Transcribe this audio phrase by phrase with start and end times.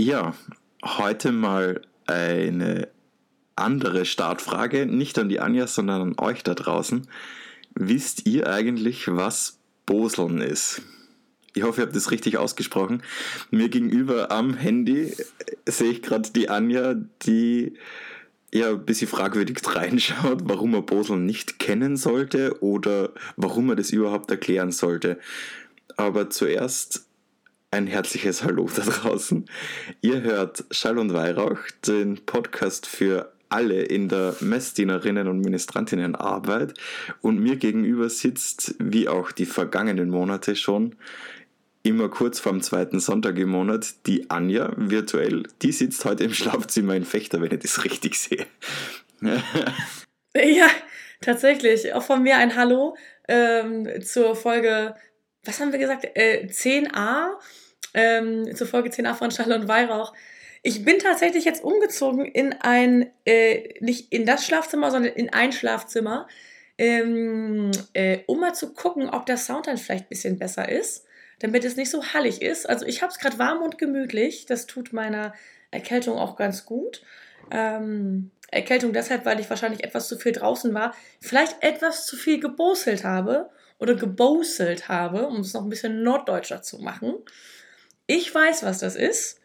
[0.00, 0.32] Ja,
[0.84, 2.86] heute mal eine
[3.56, 7.08] andere Startfrage, nicht an die Anja, sondern an euch da draußen.
[7.74, 10.82] Wisst ihr eigentlich, was Boseln ist?
[11.52, 13.02] Ich hoffe, ihr habt das richtig ausgesprochen.
[13.50, 15.16] Mir gegenüber am Handy
[15.66, 17.74] sehe ich gerade die Anja, die
[18.54, 23.90] ja ein bisschen fragwürdig reinschaut, warum man Boseln nicht kennen sollte oder warum man das
[23.90, 25.18] überhaupt erklären sollte.
[25.96, 27.07] Aber zuerst
[27.70, 29.44] ein herzliches Hallo da draußen.
[30.00, 36.74] Ihr hört Schall und Weihrauch, den Podcast für alle in der Messdienerinnen und Ministrantinnenarbeit.
[37.20, 40.96] Und mir gegenüber sitzt, wie auch die vergangenen Monate schon,
[41.82, 45.44] immer kurz vorm zweiten Sonntag im Monat, die Anja virtuell.
[45.62, 48.46] Die sitzt heute im Schlafzimmer in Fechter, wenn ich das richtig sehe.
[50.34, 50.68] ja,
[51.20, 51.94] tatsächlich.
[51.94, 52.96] Auch von mir ein Hallo
[53.28, 54.94] ähm, zur Folge,
[55.44, 56.06] was haben wir gesagt?
[56.14, 57.30] Äh, 10a.
[57.94, 60.12] Ähm, zur Folge 10a von und Weihrauch.
[60.62, 65.52] Ich bin tatsächlich jetzt umgezogen in ein, äh, nicht in das Schlafzimmer, sondern in ein
[65.52, 66.26] Schlafzimmer,
[66.76, 71.06] ähm, äh, um mal zu gucken, ob der Sound dann vielleicht ein bisschen besser ist,
[71.38, 72.68] damit es nicht so hallig ist.
[72.68, 74.46] Also ich habe es gerade warm und gemütlich.
[74.46, 75.32] Das tut meiner
[75.70, 77.02] Erkältung auch ganz gut.
[77.50, 82.40] Ähm, Erkältung deshalb, weil ich wahrscheinlich etwas zu viel draußen war, vielleicht etwas zu viel
[82.40, 87.14] geboselt habe oder geboselt habe, um es noch ein bisschen norddeutscher zu machen.
[88.06, 89.40] Ich weiß, was das ist.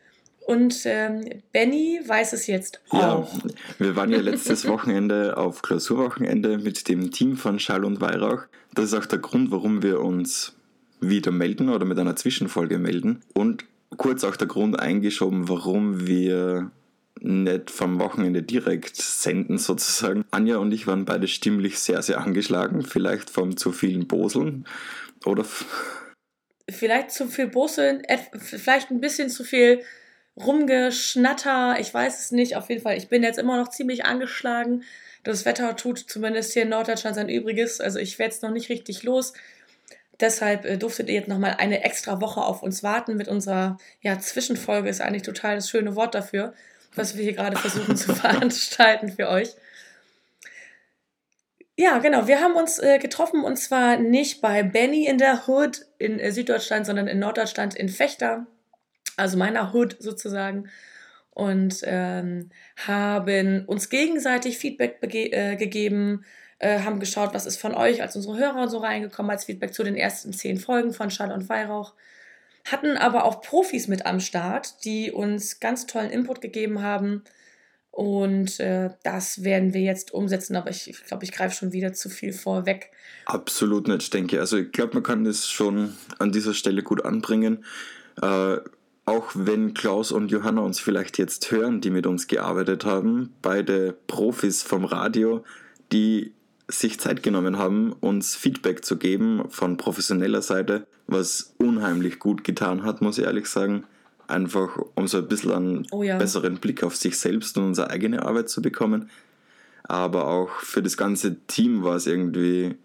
[0.45, 3.34] Und ähm, Benny weiß es jetzt auch.
[3.34, 8.44] Ja, wir waren ja letztes Wochenende auf Klausurwochenende mit dem Team von Schall und Weihrauch.
[8.73, 10.56] Das ist auch der Grund, warum wir uns
[11.00, 13.22] wieder melden oder mit einer Zwischenfolge melden.
[13.34, 13.66] Und
[13.98, 16.72] kurz auch der Grund eingeschoben, warum wir
[17.19, 20.25] nicht vom Wochenende direkt senden sozusagen.
[20.31, 22.83] Anja und ich waren beide stimmlich sehr, sehr angeschlagen.
[22.83, 24.66] Vielleicht vom zu vielen Boseln
[25.25, 25.45] oder...
[26.70, 28.03] Vielleicht zu viel Boseln,
[28.38, 29.83] vielleicht ein bisschen zu viel
[30.38, 32.55] Rumgeschnatter, ich weiß es nicht.
[32.55, 34.83] Auf jeden Fall, ich bin jetzt immer noch ziemlich angeschlagen.
[35.23, 37.80] Das Wetter tut zumindest hier in Norddeutschland sein Übriges.
[37.80, 39.33] Also ich werde es noch nicht richtig los.
[40.20, 44.20] Deshalb äh, durftet ihr jetzt nochmal eine extra Woche auf uns warten mit unserer ja,
[44.20, 44.89] Zwischenfolge.
[44.89, 46.54] Ist eigentlich total das schöne Wort dafür,
[46.95, 49.49] was wir hier gerade versuchen zu veranstalten für euch.
[51.76, 52.27] Ja, genau.
[52.27, 56.32] Wir haben uns äh, getroffen und zwar nicht bei Benny in der Hood in äh,
[56.32, 58.45] Süddeutschland, sondern in Norddeutschland in Fechter
[59.17, 60.70] also meiner Hood sozusagen,
[61.36, 66.26] und ähm, haben uns gegenseitig Feedback äh, gegeben,
[66.59, 69.73] äh, haben geschaut, was ist von euch als unsere Hörer und so reingekommen als Feedback
[69.73, 71.93] zu den ersten zehn Folgen von Schall und Weihrauch.
[72.66, 77.24] Hatten aber auch Profis mit am Start, die uns ganz tollen Input gegeben haben.
[77.92, 81.94] Und äh, das werden wir jetzt umsetzen, aber ich, ich glaube, ich greife schon wieder
[81.94, 82.90] zu viel vorweg.
[83.26, 84.40] Absolut nicht, denke ich.
[84.40, 87.64] Also ich glaube, man kann das schon an dieser Stelle gut anbringen.
[88.22, 88.58] Äh,
[89.06, 93.95] auch wenn Klaus und Johanna uns vielleicht jetzt hören, die mit uns gearbeitet haben, beide
[94.08, 95.44] Profis vom Radio,
[95.92, 96.34] die
[96.68, 102.84] sich Zeit genommen haben, uns Feedback zu geben von professioneller Seite, was unheimlich gut getan
[102.84, 103.84] hat, muss ich ehrlich sagen.
[104.28, 106.18] Einfach um so ein bisschen einen oh ja.
[106.18, 109.10] besseren Blick auf sich selbst und unsere eigene Arbeit zu bekommen.
[109.84, 112.76] Aber auch für das ganze Team war es irgendwie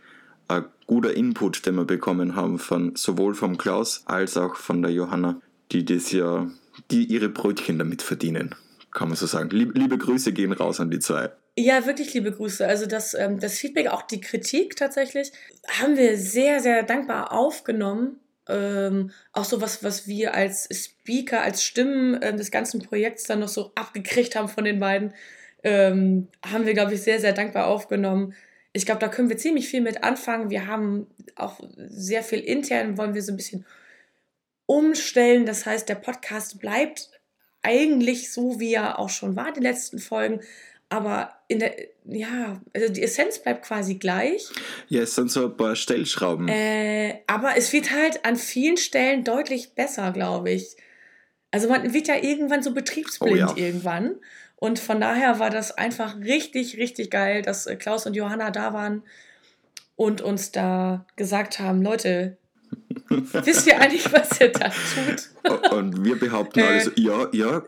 [0.48, 4.90] ein guter Input, den wir bekommen haben, von sowohl vom Klaus als auch von der
[4.90, 5.40] Johanna
[5.72, 6.50] die das ja,
[6.90, 8.54] die ihre Brötchen damit verdienen,
[8.92, 9.50] kann man so sagen.
[9.50, 11.30] Liebe, liebe Grüße gehen raus an die zwei.
[11.60, 12.64] Ja, wirklich liebe Grüße.
[12.64, 15.32] Also das, ähm, das Feedback, auch die Kritik tatsächlich,
[15.80, 18.20] haben wir sehr, sehr dankbar aufgenommen.
[18.48, 23.40] Ähm, auch so was, was wir als Speaker, als Stimmen äh, des ganzen Projekts dann
[23.40, 25.14] noch so abgekriegt haben von den beiden,
[25.64, 28.34] ähm, haben wir, glaube ich, sehr, sehr dankbar aufgenommen.
[28.72, 30.50] Ich glaube, da können wir ziemlich viel mit anfangen.
[30.50, 33.66] Wir haben auch sehr viel intern, wollen wir so ein bisschen
[34.66, 35.44] umstellen.
[35.44, 37.10] Das heißt, der Podcast bleibt
[37.62, 40.40] eigentlich so, wie er auch schon war, die letzten Folgen.
[40.90, 44.48] Aber in der, ja, also die Essenz bleibt quasi gleich.
[44.88, 46.48] Ja, es sind so ein paar Stellschrauben.
[46.48, 50.76] Äh, aber es wird halt an vielen Stellen deutlich besser, glaube ich.
[51.50, 53.52] Also man wird ja irgendwann so betriebsblind oh ja.
[53.56, 54.16] irgendwann.
[54.56, 58.72] Und von daher war das einfach richtig, richtig geil, dass äh, Klaus und Johanna da
[58.72, 59.02] waren
[59.94, 62.38] und uns da gesagt haben, Leute,
[63.08, 65.72] Wisst ihr eigentlich, was ihr da tut?
[65.72, 67.62] Und wir behaupten äh, alle so, ja, ja,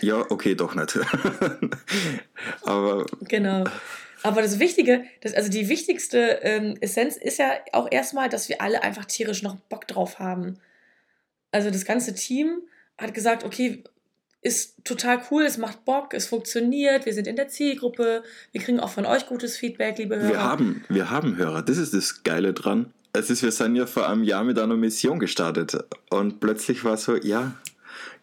[0.00, 0.98] ja, okay, doch nicht.
[2.62, 3.06] Aber.
[3.22, 3.64] Genau.
[4.22, 8.62] Aber das Wichtige, das, also die wichtigste ähm, Essenz ist ja auch erstmal, dass wir
[8.62, 10.58] alle einfach tierisch noch Bock drauf haben.
[11.52, 12.62] Also das ganze Team
[12.96, 13.84] hat gesagt, okay,
[14.40, 18.22] ist total cool, es macht Bock, es funktioniert, wir sind in der Zielgruppe,
[18.52, 20.28] wir kriegen auch von euch gutes Feedback, liebe Hörer.
[20.28, 23.86] Wir haben, wir haben Hörer, das ist das Geile dran es ist, wir sind ja
[23.86, 25.76] vor einem Jahr mit einer Mission gestartet
[26.10, 27.54] und plötzlich war so, ja,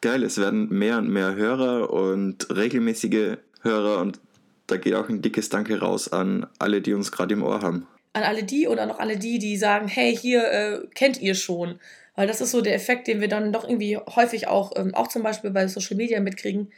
[0.02, 4.20] geil, es werden mehr und mehr Hörer und regelmäßige Hörer und
[4.68, 7.88] da geht auch ein dickes Danke raus an alle, die uns gerade im Ohr haben.
[8.14, 11.80] An alle die oder noch alle die, die sagen, hey, hier äh, kennt ihr schon.
[12.16, 15.08] Weil das ist so der Effekt, den wir dann doch irgendwie häufig auch, ähm, auch
[15.08, 16.72] zum Beispiel bei Social Media mitkriegen,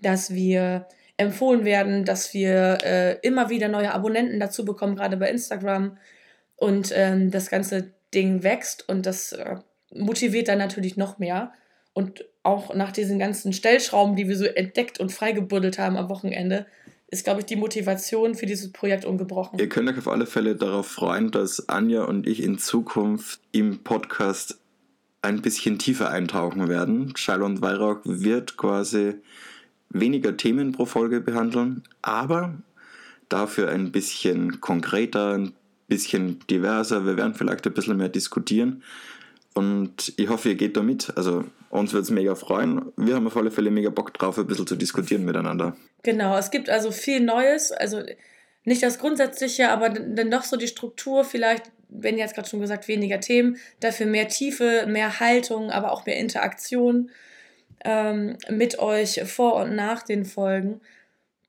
[0.00, 0.86] dass wir
[1.18, 5.98] empfohlen werden, dass wir äh, immer wieder neue Abonnenten dazu bekommen, gerade bei Instagram.
[6.58, 9.56] Und ähm, das ganze Ding wächst und das äh,
[9.94, 11.52] motiviert dann natürlich noch mehr.
[11.92, 16.66] Und auch nach diesen ganzen Stellschrauben, die wir so entdeckt und freigebuddelt haben am Wochenende,
[17.10, 19.58] ist, glaube ich, die Motivation für dieses Projekt ungebrochen.
[19.58, 23.82] Ihr könnt euch auf alle Fälle darauf freuen, dass Anja und ich in Zukunft im
[23.82, 24.58] Podcast
[25.22, 27.16] ein bisschen tiefer eintauchen werden.
[27.16, 29.14] Schall und Weihrauch wird quasi
[29.90, 32.54] weniger Themen pro Folge behandeln, aber
[33.28, 35.54] dafür ein bisschen konkreter, ein
[35.88, 37.04] bisschen diverser.
[37.06, 38.82] Wir werden vielleicht ein bisschen mehr diskutieren.
[39.54, 41.12] Und ich hoffe, ihr geht da mit.
[41.16, 42.92] Also uns würde es mega freuen.
[42.96, 45.76] Wir haben auf alle Fälle mega Bock drauf, ein bisschen zu diskutieren miteinander.
[46.02, 47.72] Genau, es gibt also viel Neues.
[47.72, 48.02] Also
[48.64, 52.86] nicht das Grundsätzliche, aber dann doch so die Struktur vielleicht, wenn jetzt gerade schon gesagt,
[52.86, 57.10] weniger Themen, dafür mehr Tiefe, mehr Haltung, aber auch mehr Interaktion
[57.84, 60.80] ähm, mit euch vor und nach den Folgen,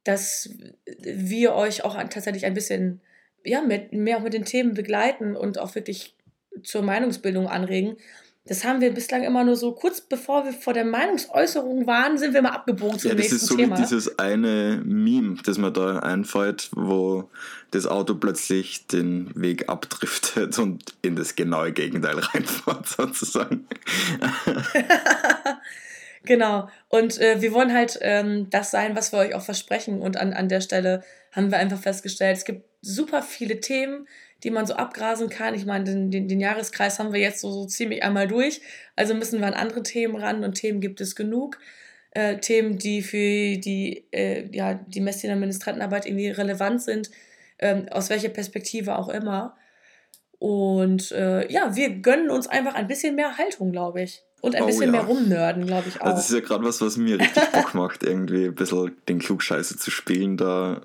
[0.04, 0.50] dass
[0.98, 3.02] wir euch auch tatsächlich ein bisschen
[3.44, 6.16] ja, mit, mehr auch mit den Themen begleiten und auch wirklich
[6.64, 7.98] zur Meinungsbildung anregen.
[8.46, 12.34] Das haben wir bislang immer nur so kurz bevor wir vor der Meinungsäußerung waren, sind
[12.34, 13.78] wir mal abgebogen zum ja, das nächsten ist so Thema.
[13.78, 17.30] Wie dieses eine Meme, das mir da einfällt, wo
[17.70, 23.68] das Auto plötzlich den Weg abdriftet und in das genaue Gegenteil reinfährt, sozusagen.
[26.24, 26.70] genau.
[26.88, 30.02] Und äh, wir wollen halt ähm, das sein, was wir euch auch versprechen.
[30.02, 34.08] Und an, an der Stelle haben wir einfach festgestellt, es gibt super viele Themen,
[34.44, 35.54] die man so abgrasen kann.
[35.54, 38.62] Ich meine, den, den, den Jahreskreis haben wir jetzt so, so ziemlich einmal durch.
[38.96, 41.60] Also müssen wir an andere Themen ran und Themen gibt es genug.
[42.12, 47.12] Äh, Themen, die für die, äh, ja, die Messdiener Ministrantenarbeit irgendwie relevant sind,
[47.60, 49.56] ähm, aus welcher Perspektive auch immer.
[50.40, 54.24] Und äh, ja, wir gönnen uns einfach ein bisschen mehr Haltung, glaube ich.
[54.42, 54.92] Und ein oh, bisschen ja.
[54.92, 56.06] mehr rumnörden, glaube ich auch.
[56.06, 59.20] Also das ist ja gerade was, was mir richtig Bock macht, irgendwie ein bisschen den
[59.20, 60.82] Klugscheiße zu spielen, da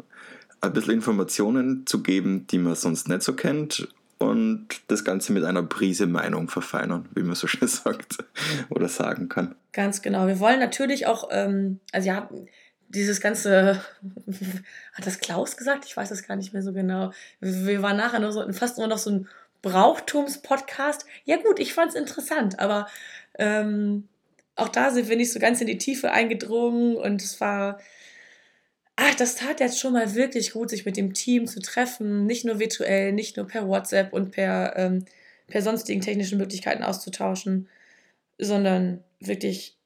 [0.60, 5.44] ein bisschen Informationen zu geben, die man sonst nicht so kennt und das Ganze mit
[5.44, 8.18] einer Prise Meinung verfeinern, wie man so schön sagt
[8.70, 9.54] oder sagen kann.
[9.72, 10.26] Ganz genau.
[10.26, 12.28] Wir wollen natürlich auch, ähm, also ja,
[12.88, 13.80] dieses ganze,
[14.92, 15.84] hat das Klaus gesagt?
[15.86, 17.12] Ich weiß das gar nicht mehr so genau.
[17.40, 19.28] Wir waren nachher nur so, fast nur noch so ein
[19.64, 21.06] Brauchtums-Podcast.
[21.24, 22.86] Ja gut, ich fand es interessant, aber
[23.38, 24.08] ähm,
[24.56, 27.78] auch da sind wir nicht so ganz in die Tiefe eingedrungen und es war
[28.96, 32.44] ach, das tat jetzt schon mal wirklich gut, sich mit dem Team zu treffen, nicht
[32.44, 35.04] nur virtuell, nicht nur per WhatsApp und per, ähm,
[35.46, 37.68] per sonstigen technischen Möglichkeiten auszutauschen,
[38.38, 39.76] sondern wirklich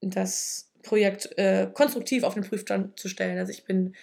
[0.00, 3.38] das Projekt äh, konstruktiv auf den Prüfstand zu stellen.
[3.38, 3.94] Also ich bin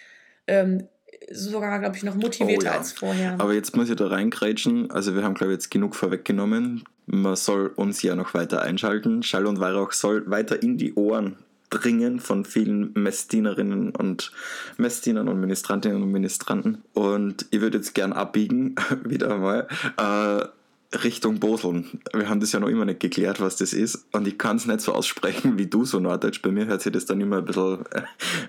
[0.46, 0.88] ähm,
[1.30, 2.78] sogar, glaube ich, noch motivierter oh, ja.
[2.78, 3.34] als vorher.
[3.38, 4.90] Aber jetzt muss ich da reingrätschen.
[4.90, 6.84] Also wir haben, glaube ich, jetzt genug vorweggenommen.
[7.06, 9.22] Man soll uns ja noch weiter einschalten.
[9.22, 11.36] Schall und Weihrauch soll weiter in die Ohren
[11.70, 14.32] Dringen von vielen Messdienerinnen und
[14.76, 16.82] Messdienern und Ministrantinnen und Ministranten.
[16.94, 18.74] Und ich würde jetzt gern abbiegen,
[19.04, 20.48] wieder einmal, äh,
[20.92, 22.00] Richtung Boseln.
[22.12, 24.06] Wir haben das ja noch immer nicht geklärt, was das ist.
[24.12, 26.42] Und ich kann es nicht so aussprechen wie du, so Norddeutsch.
[26.42, 27.84] Bei mir hört sich das dann immer ein bisschen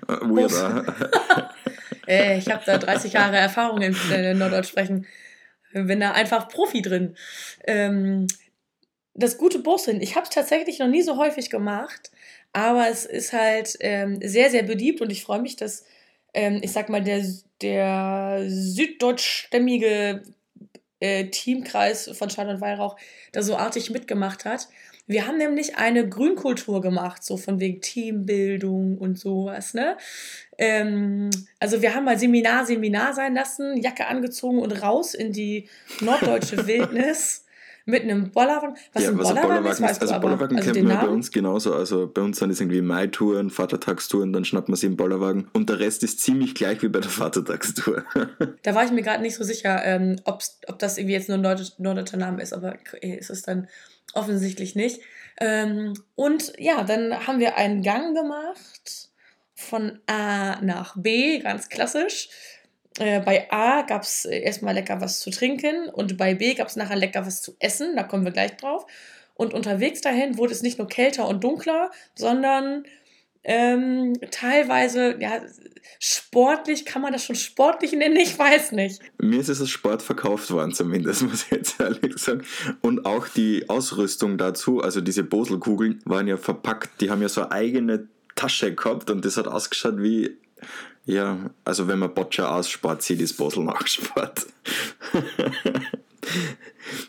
[0.08, 0.86] äh, weird an.
[2.08, 5.06] äh, ich habe da 30 Jahre Erfahrung in äh, Norddeutsch sprechen.
[5.74, 7.16] Bin da einfach Profi drin.
[7.66, 8.28] Ähm,
[9.14, 12.12] das gute Boseln, ich habe es tatsächlich noch nie so häufig gemacht.
[12.54, 15.86] Aber es ist halt ähm, sehr, sehr beliebt und ich freue mich, dass,
[16.34, 17.24] ähm, ich sag mal, der,
[17.62, 20.24] der süddeutschstämmige
[21.02, 22.96] äh, Teamkreis von Schall und Weihrauch
[23.34, 24.70] da so artig mitgemacht hat.
[25.08, 29.98] Wir haben nämlich eine Grünkultur gemacht, so von wegen Teambildung und sowas, ne?
[30.58, 31.30] Ähm,
[31.60, 35.68] also wir haben mal Seminar, Seminar sein lassen, Jacke angezogen und raus in die
[36.00, 37.41] norddeutsche Wildnis
[37.86, 38.76] mit einem Bollerwagen.
[38.94, 41.74] Was ja, ein Bollerwagen, Bollerwagen ist, weißt also Bollerwagen also kennt man bei uns genauso.
[41.74, 45.70] Also bei uns sind es irgendwie Mai-Touren, Vatertagstouren, dann schnappt man sich einen Bollerwagen und
[45.70, 48.04] der Rest ist ziemlich gleich wie bei der Vatertagstour.
[48.64, 50.42] da war ich mir gerade nicht so sicher, ähm, ob
[50.80, 53.68] das irgendwie jetzt nur ein norddeutscher Name ist, aber ist es dann
[54.14, 55.02] offensichtlich nicht.
[55.40, 59.10] Ähm, und ja, dann haben wir einen Gang gemacht
[59.56, 62.30] von A nach B, ganz klassisch.
[63.00, 66.68] Äh, bei A gab es äh, erstmal lecker was zu trinken und bei B gab
[66.68, 68.86] es nachher lecker was zu essen, da kommen wir gleich drauf.
[69.36, 72.86] Und unterwegs dahin wurde es nicht nur kälter und dunkler, sondern
[73.44, 75.42] Ähm, teilweise, ja,
[76.00, 78.16] sportlich, kann man das schon sportlich nennen?
[78.18, 79.02] Ich weiß nicht.
[79.20, 82.44] Mir ist es als Sport verkauft worden, zumindest, muss ich jetzt ehrlich sagen.
[82.82, 87.42] Und auch die Ausrüstung dazu, also diese Boselkugeln, waren ja verpackt, die haben ja so
[87.42, 90.38] eine eigene Tasche gehabt und das hat ausgeschaut wie,
[91.14, 94.48] ja, also wenn man Boccia ausspart, sieht das Bosel nachgespart.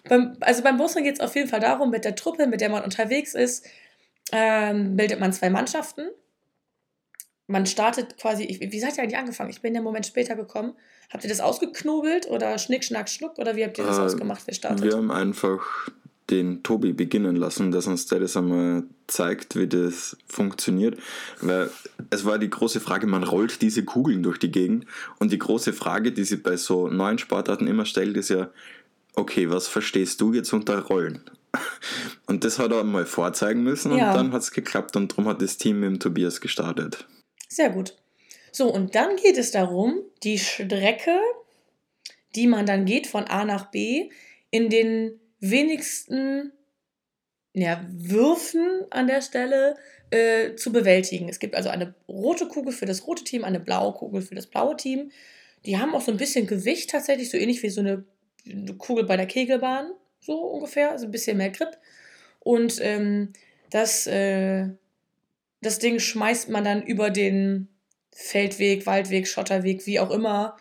[0.09, 2.71] beim, also beim Bosel geht es auf jeden Fall darum, mit der Truppe, mit der
[2.71, 3.67] man unterwegs ist,
[4.33, 6.09] ähm, bildet man zwei Mannschaften
[7.53, 9.51] man startet quasi, ich, wie seid ihr eigentlich angefangen?
[9.51, 10.75] Ich bin ja einen Moment später gekommen.
[11.13, 14.43] Habt ihr das ausgeknobelt oder Schnick, Schnack, Schnuck oder wie habt ihr das äh, ausgemacht?
[14.47, 14.85] Wer startet?
[14.85, 15.61] Wir haben einfach
[16.33, 20.99] den Tobi beginnen lassen, dass uns der das einmal zeigt, wie das funktioniert.
[21.43, 21.71] Weil
[22.11, 24.87] es war die große Frage, man rollt diese Kugeln durch die Gegend
[25.19, 28.49] und die große Frage, die sich bei so neuen Sportarten immer stellt, ist ja,
[29.15, 31.21] okay, was verstehst du jetzt unter Rollen?
[32.27, 34.09] Und das hat er mal vorzeigen müssen ja.
[34.09, 37.07] und dann hat es geklappt und darum hat das Team mit dem Tobias gestartet.
[37.47, 37.95] Sehr gut.
[38.53, 41.19] So, und dann geht es darum, die Strecke,
[42.35, 44.09] die man dann geht von A nach B,
[44.51, 46.53] in den wenigsten
[47.53, 49.77] ja, Würfen an der Stelle
[50.11, 51.29] äh, zu bewältigen.
[51.29, 54.47] Es gibt also eine rote Kugel für das rote Team, eine blaue Kugel für das
[54.47, 55.11] blaue Team.
[55.67, 58.05] Die haben auch so ein bisschen Gewicht tatsächlich, so ähnlich wie so eine,
[58.51, 61.77] eine Kugel bei der Kegelbahn, so ungefähr, also ein bisschen mehr Grip.
[62.41, 63.35] Und ähm,
[63.71, 64.69] das äh,
[65.63, 67.69] das Ding schmeißt man dann über den
[68.11, 70.57] Feldweg, Waldweg, Schotterweg, wie auch immer.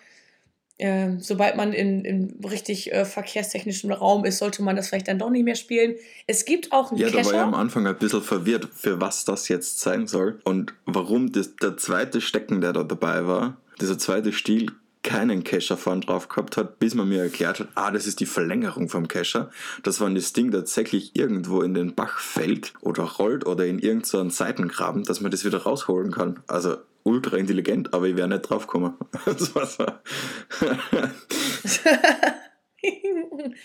[0.82, 5.20] Äh, sobald man in, in richtig äh, verkehrstechnischem Raum ist, sollte man das vielleicht dann
[5.20, 5.96] doch nicht mehr spielen.
[6.26, 7.22] Es gibt auch einen Ja, Kescher.
[7.22, 10.74] da war ja am Anfang ein bisschen verwirrt, für was das jetzt sein soll und
[10.86, 14.72] warum das, der zweite Stecken, der da dabei war, dieser zweite Stiel,
[15.04, 18.26] keinen Kescher vorn drauf gehabt hat, bis man mir erklärt hat, ah, das ist die
[18.26, 19.50] Verlängerung vom Kescher.
[19.84, 24.30] Das wenn das Ding tatsächlich irgendwo in den Bach fällt oder rollt oder in irgendeinen
[24.30, 26.40] so Seitengraben, dass man das wieder rausholen kann.
[26.48, 28.98] Also ultra intelligent, aber ich wäre nicht drauf gekommen.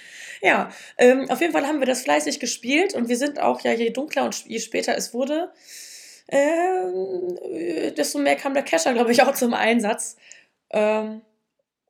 [0.42, 3.72] Ja, ähm, auf jeden Fall haben wir das fleißig gespielt und wir sind auch, ja,
[3.72, 5.52] je dunkler und je später es wurde,
[6.28, 10.16] äh, desto mehr kam der Kescher, glaube ich, auch zum Einsatz.
[10.70, 11.22] Ähm,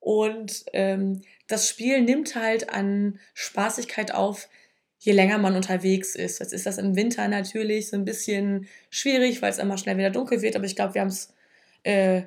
[0.01, 4.49] und ähm, das Spiel nimmt halt an Spaßigkeit auf,
[4.99, 6.41] je länger man unterwegs ist.
[6.41, 10.11] Jetzt ist das im Winter natürlich so ein bisschen schwierig, weil es immer schnell wieder
[10.11, 11.33] dunkel wird, aber ich glaube, wir haben es
[11.87, 12.27] äh,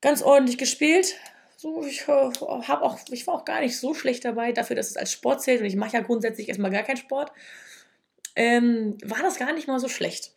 [0.00, 1.16] ganz ordentlich gespielt.
[1.56, 4.90] So, ich, äh, hab auch, ich war auch gar nicht so schlecht dabei, dafür, dass
[4.90, 7.32] es als Sport zählt und ich mache ja grundsätzlich erstmal gar keinen Sport.
[8.36, 10.34] Ähm, war das gar nicht mal so schlecht.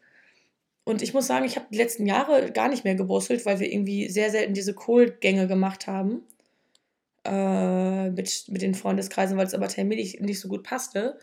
[0.84, 3.72] Und ich muss sagen, ich habe die letzten Jahre gar nicht mehr gebustelt, weil wir
[3.72, 6.24] irgendwie sehr selten diese Kohlgänge gemacht haben.
[7.24, 11.20] Äh, mit, mit den Freundeskreisen, weil es aber terminlich nicht so gut passte.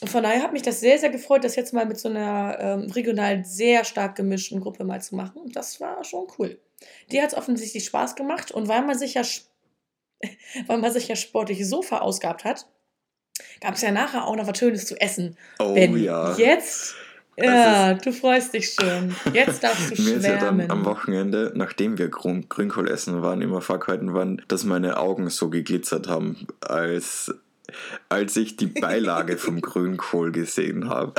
[0.00, 2.58] Und von daher hat mich das sehr, sehr gefreut, das jetzt mal mit so einer
[2.60, 5.40] ähm, regional sehr stark gemischten Gruppe mal zu machen.
[5.40, 6.58] Und das war schon cool.
[7.10, 9.22] Die hat es offensichtlich Spaß gemacht und weil man sich ja,
[10.66, 12.66] weil man sich ja sportlich so verausgabt hat,
[13.60, 15.36] gab es ja nachher auch noch was Schönes zu essen.
[15.58, 16.36] Oh Wenn ja.
[16.36, 16.96] Jetzt
[17.36, 19.14] ja, du freust dich schon.
[19.32, 20.20] Jetzt darfst du Mir schwärmen.
[20.20, 24.64] ist ja dann am Wochenende, nachdem wir Grün Grünkohl essen waren, immer vorgehalten worden, dass
[24.64, 27.34] meine Augen so geglitzert haben, als,
[28.08, 31.14] als ich die Beilage vom Grünkohl gesehen habe.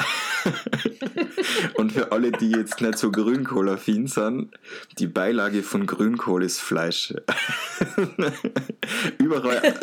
[1.75, 4.51] Und für alle, die jetzt nicht so Grünkohl-affin sind,
[4.99, 7.13] die Beilage von Grünkohl ist Fleisch.
[9.17, 9.61] überall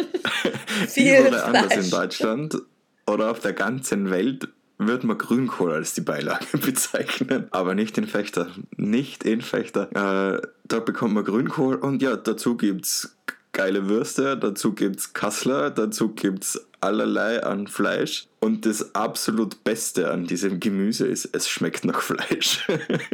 [0.96, 2.58] überall anders in Deutschland
[3.06, 8.06] oder auf der ganzen Welt wird man Grünkohl als die Beilage bezeichnen, aber nicht in
[8.06, 8.48] Fechter.
[8.76, 9.90] Nicht in Fechter.
[9.92, 13.16] Äh, da bekommt man Grünkohl und ja, dazu gibt's
[13.52, 20.26] geile Würste, dazu gibt's Kassler, dazu gibt's allerlei an Fleisch und das absolut Beste an
[20.26, 22.66] diesem Gemüse ist, es schmeckt nach Fleisch.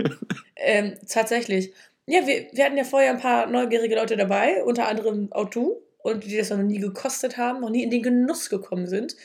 [0.56, 1.72] ähm, tatsächlich.
[2.06, 5.82] Ja, wir, wir hatten ja vorher ein paar neugierige Leute dabei, unter anderem auch du,
[5.98, 9.16] und die das noch nie gekostet haben, noch nie in den Genuss gekommen sind.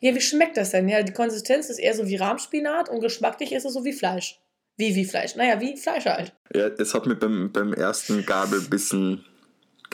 [0.00, 0.88] Ja, wie schmeckt das denn?
[0.88, 4.40] Ja, die Konsistenz ist eher so wie Rahmspinat und geschmacklich ist es so wie Fleisch.
[4.76, 5.36] Wie, wie Fleisch?
[5.36, 6.32] Naja, wie Fleisch halt.
[6.52, 9.24] Ja, es hat mir beim, beim ersten Gabel ein bisschen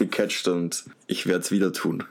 [0.00, 2.02] gecatcht und ich werde es wieder tun.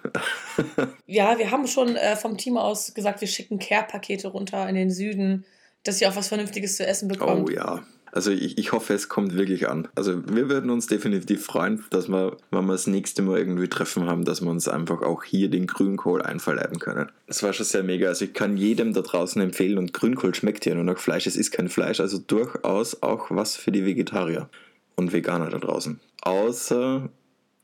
[1.05, 4.91] ja, wir haben schon äh, vom Team aus gesagt, wir schicken Care-Pakete runter in den
[4.91, 5.45] Süden,
[5.83, 7.49] dass ihr auch was Vernünftiges zu essen bekommt.
[7.49, 7.83] Oh ja.
[8.11, 9.87] Also ich, ich hoffe, es kommt wirklich an.
[9.95, 14.07] Also wir würden uns definitiv freuen, dass wir, wenn wir das nächste Mal irgendwie treffen
[14.07, 17.11] haben, dass wir uns einfach auch hier den Grünkohl einverleiben können.
[17.27, 18.07] Das war schon sehr mega.
[18.07, 21.27] Also ich kann jedem da draußen empfehlen und Grünkohl schmeckt ja nur nach Fleisch.
[21.27, 24.49] Es ist kein Fleisch, also durchaus auch was für die Vegetarier
[24.95, 25.99] und Veganer da draußen.
[26.21, 27.09] Außer,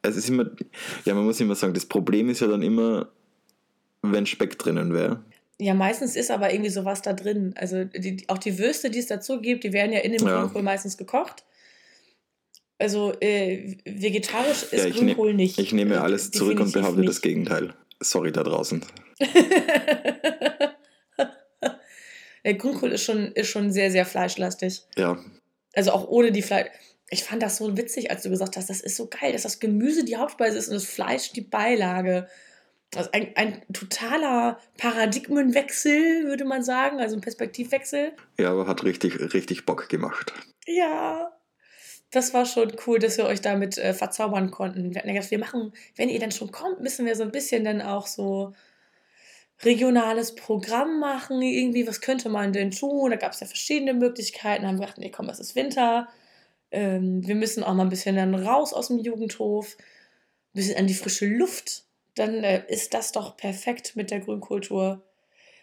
[0.08, 0.50] es ist immer,
[1.06, 3.10] ja man muss immer sagen, das Problem ist ja dann immer,
[4.02, 5.24] wenn Speck drinnen wäre.
[5.60, 7.54] Ja, meistens ist aber irgendwie sowas da drin.
[7.58, 10.42] Also die, auch die Würste, die es dazu gibt, die werden ja in dem ja.
[10.42, 11.46] Grünkohl meistens gekocht.
[12.78, 15.58] Also äh, vegetarisch ist ja, Grünkohl ne nicht.
[15.58, 17.10] Ich nehme alles zurück und behaupte nicht.
[17.10, 17.74] das Gegenteil.
[18.02, 18.84] Sorry da draußen.
[22.44, 24.84] Der Grünkohl ist schon, ist schon sehr, sehr fleischlastig.
[24.98, 25.18] Ja.
[25.74, 26.68] Also auch ohne die Fleisch.
[27.10, 29.60] Ich fand das so witzig, als du gesagt hast, das ist so geil, dass das
[29.60, 32.28] Gemüse die Hauptspeise ist und das Fleisch die Beilage.
[32.96, 38.14] Also ein, ein totaler Paradigmenwechsel, würde man sagen, also ein Perspektivwechsel.
[38.40, 40.34] Ja, aber hat richtig, richtig Bock gemacht.
[40.66, 41.32] Ja,
[42.12, 44.94] das war schon cool, dass wir euch damit äh, verzaubern konnten.
[44.94, 47.32] Wir hatten ja gedacht, wir machen, wenn ihr dann schon kommt, müssen wir so ein
[47.32, 48.54] bisschen dann auch so
[49.64, 51.42] regionales Programm machen.
[51.42, 53.12] Irgendwie, was könnte man denn tun?
[53.12, 54.64] Da gab es ja verschiedene Möglichkeiten.
[54.64, 56.08] Dann haben wir gedacht, nee, komm, es ist Winter.
[56.72, 60.88] Ähm, wir müssen auch mal ein bisschen dann raus aus dem Jugendhof, ein bisschen an
[60.88, 61.84] die frische Luft.
[62.16, 65.02] Dann äh, ist das doch perfekt mit der Grünkultur.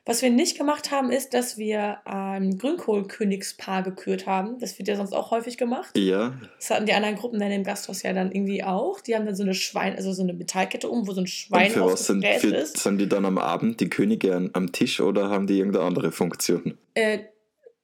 [0.04, 4.58] Was wir nicht gemacht haben, ist, dass wir ein Grünkohlkönigspaar gekürt haben.
[4.58, 5.96] Das wird ja sonst auch häufig gemacht.
[5.96, 6.34] Ja.
[6.56, 9.00] Das hatten die anderen Gruppen dann im Gasthaus ja dann irgendwie auch.
[9.00, 11.66] Die haben dann so eine Schwein, also so eine Metallkette um, wo so ein Schwein
[11.66, 12.78] Und für was sind, für, ist.
[12.78, 16.76] Sind die dann am Abend die Könige am Tisch oder haben die irgendeine andere Funktion?
[16.94, 17.20] Äh,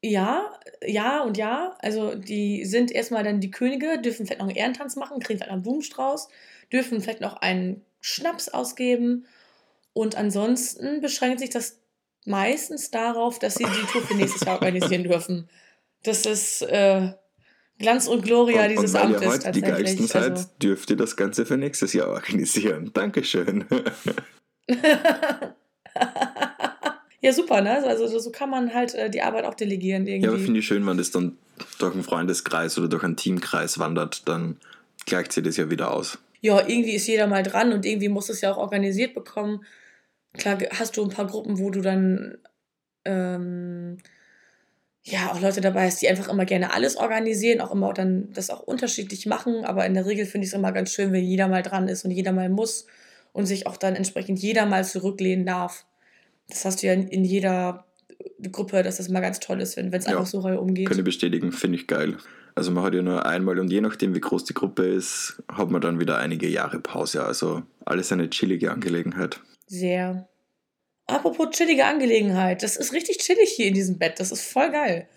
[0.02, 0.52] ja,
[0.86, 1.76] ja und ja.
[1.80, 5.50] Also die sind erstmal dann die Könige, dürfen vielleicht noch einen Ehrentanz machen, kriegen vielleicht
[5.50, 6.28] noch einen Blumenstrauß,
[6.72, 9.26] dürfen vielleicht noch einen Schnaps ausgeben.
[9.92, 11.80] Und ansonsten beschränkt sich das
[12.24, 15.48] meistens darauf, dass sie die Tour für nächstes Jahr organisieren dürfen.
[16.04, 17.12] Das ist äh,
[17.78, 19.22] Glanz und Gloria und, dieses und weil Amtes.
[19.22, 20.48] Ihr heute die geilsten seid, also.
[20.62, 22.92] dürft ihr das Ganze für nächstes Jahr organisieren.
[22.92, 23.64] Dankeschön.
[27.20, 27.84] ja, super, ne?
[27.84, 30.06] Also so kann man halt äh, die Arbeit auch delegieren.
[30.06, 30.26] Irgendwie.
[30.26, 31.36] Ja, aber finde ich schön, wenn das dann
[31.78, 34.56] durch einen Freundeskreis oder durch einen Teamkreis wandert, dann
[35.06, 36.18] gleicht sich das ja wieder aus.
[36.40, 39.64] Ja, irgendwie ist jeder mal dran und irgendwie muss es ja auch organisiert bekommen
[40.38, 42.38] klar hast du ein paar Gruppen, wo du dann
[43.04, 43.98] ähm,
[45.02, 48.50] ja auch Leute dabei hast, die einfach immer gerne alles organisieren, auch immer dann das
[48.50, 51.48] auch unterschiedlich machen, aber in der Regel finde ich es immer ganz schön, wenn jeder
[51.48, 52.86] mal dran ist und jeder mal muss
[53.32, 55.86] und sich auch dann entsprechend jeder mal zurücklehnen darf.
[56.48, 57.86] Das hast du ja in, jeder
[58.50, 60.88] Gruppe, dass das mal ganz toll ist, wenn es ja, einfach so reu umgeht.
[60.88, 62.16] Kann ich bestätigen, finde ich geil.
[62.54, 65.70] Also man hat ja nur einmal und je nachdem, wie groß die Gruppe ist, hat
[65.70, 67.24] man dann wieder einige Jahre Pause.
[67.24, 69.40] Also alles eine chillige Angelegenheit.
[69.66, 70.28] Sehr.
[71.06, 74.18] Apropos chillige Angelegenheit, das ist richtig chillig hier in diesem Bett.
[74.18, 75.08] Das ist voll geil.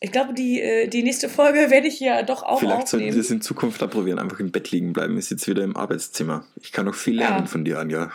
[0.00, 3.02] Ich glaube, die, äh, die nächste Folge werde ich hier doch auch Vielleicht aufnehmen.
[3.02, 5.18] sollten wir es in Zukunft probieren, einfach im Bett liegen bleiben.
[5.18, 6.46] Ist jetzt wieder im Arbeitszimmer.
[6.62, 7.46] Ich kann noch viel lernen ja.
[7.46, 8.10] von dir, Anja.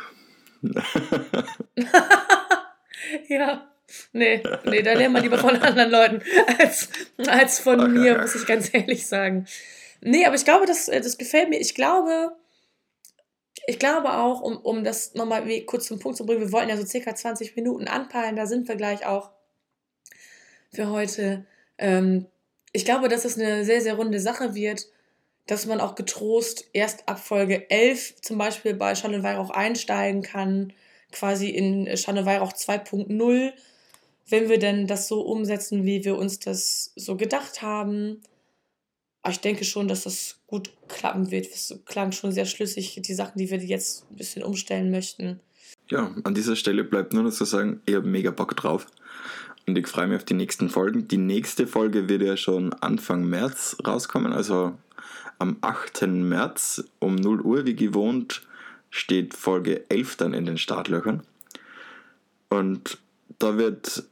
[3.30, 3.72] ja.
[4.14, 6.22] Nee, nee, da lernen wir lieber von anderen Leuten
[6.58, 6.90] als,
[7.28, 8.22] als von ach, mir, ach.
[8.24, 9.46] muss ich ganz ehrlich sagen.
[10.02, 11.60] Nee, aber ich glaube, das, äh, das gefällt mir.
[11.60, 12.36] Ich glaube,
[13.68, 16.78] ich glaube auch, um, um das nochmal kurz zum Punkt zu bringen, wir wollten ja
[16.78, 19.32] so circa 20 Minuten anpeilen, da sind wir gleich auch
[20.72, 21.46] für heute.
[21.78, 22.28] Ähm,
[22.72, 24.88] ich glaube, dass es eine sehr, sehr runde Sache wird,
[25.48, 30.22] dass man auch getrost erst ab Folge 11 zum Beispiel bei Schall und Weihrauch einsteigen
[30.22, 30.74] kann,
[31.12, 33.54] quasi in Weihrauch 2.0,
[34.30, 38.22] wenn wir denn das so umsetzen, wie wir uns das so gedacht haben.
[39.22, 41.48] Aber ich denke schon, dass das gut klappen wird.
[41.48, 45.40] Es klang schon sehr schlüssig, die Sachen, die wir jetzt ein bisschen umstellen möchten.
[45.90, 48.88] Ja, an dieser Stelle bleibt nur noch zu sagen, ich habe mega Bock drauf.
[49.68, 51.08] Und ich freue mich auf die nächsten Folgen.
[51.08, 54.78] Die nächste Folge wird ja schon Anfang März rauskommen, also
[55.40, 56.04] am 8.
[56.08, 58.44] März um 0 Uhr, wie gewohnt,
[58.90, 61.24] steht Folge 11 dann in den Startlöchern.
[62.50, 62.98] Und
[63.40, 64.04] da wird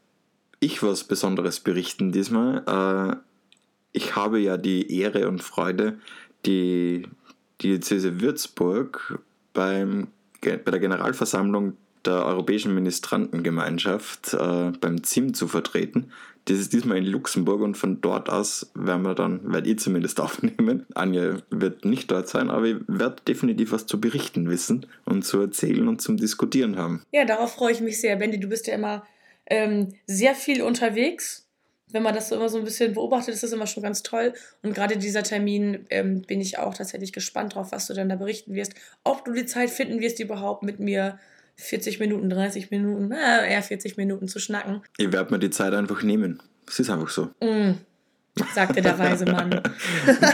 [0.60, 2.64] ich was Besonderes berichten diesmal.
[2.68, 3.16] Äh,
[3.92, 6.00] ich habe ja die Ehre und Freude,
[6.46, 7.08] die
[7.62, 9.20] Diözese Würzburg
[9.54, 10.08] beim,
[10.42, 16.12] bei der Generalversammlung der Europäischen Ministrantengemeinschaft äh, beim ZIM zu vertreten.
[16.46, 20.20] Das ist diesmal in Luxemburg und von dort aus werden wir dann, werde ich zumindest
[20.22, 20.86] aufnehmen.
[20.94, 25.40] Anja wird nicht dort sein, aber ich werde definitiv was zu berichten wissen und zu
[25.40, 27.04] erzählen und zum Diskutieren haben.
[27.12, 28.16] Ja, darauf freue ich mich sehr.
[28.18, 29.06] Bendy, du bist ja immer
[29.46, 31.44] ähm, sehr viel unterwegs
[31.94, 34.34] wenn man das so immer so ein bisschen beobachtet, ist das immer schon ganz toll.
[34.64, 38.16] Und gerade dieser Termin ähm, bin ich auch tatsächlich gespannt drauf, was du dann da
[38.16, 38.74] berichten wirst.
[39.04, 41.20] Ob du die Zeit finden wirst, überhaupt mit mir
[41.56, 44.82] 40 Minuten, 30 Minuten, äh, eher 40 Minuten zu schnacken.
[44.98, 46.42] Ich werde mir die Zeit einfach nehmen.
[46.68, 47.30] Es ist einfach so.
[47.42, 47.74] Mm,
[48.54, 49.62] sagte der weise Mann.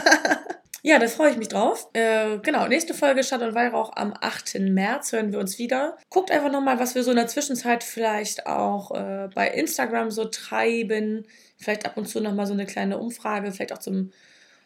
[0.84, 1.90] ja, da freue ich mich drauf.
[1.94, 4.60] Äh, genau, nächste Folge Stadt und Weihrauch am 8.
[4.60, 5.98] März hören wir uns wieder.
[6.10, 10.26] Guckt einfach nochmal, was wir so in der Zwischenzeit vielleicht auch äh, bei Instagram so
[10.26, 11.26] treiben.
[11.58, 14.12] Vielleicht ab und zu nochmal so eine kleine Umfrage, vielleicht auch zum,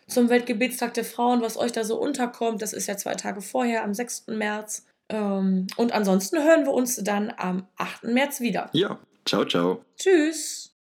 [0.08, 2.62] zum Weltgebetstag der Frauen, was euch da so unterkommt.
[2.62, 4.28] Das ist ja zwei Tage vorher, am 6.
[4.28, 4.86] März.
[5.10, 8.06] Ähm, und ansonsten hören wir uns dann am 8.
[8.06, 8.70] März wieder.
[8.74, 9.84] Ja, ciao, ciao.
[9.98, 10.73] Tschüss.